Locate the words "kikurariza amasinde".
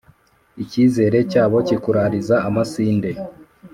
1.67-3.11